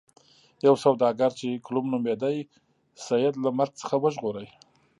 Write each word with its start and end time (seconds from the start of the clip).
یو 0.65 0.75
سوداګر 0.83 1.31
چې 1.39 1.61
کلوم 1.65 1.85
نومیده 1.93 2.29
سید 3.05 3.33
له 3.43 3.49
مرګ 3.57 3.73
څخه 3.81 3.95
وژغوره. 4.03 4.45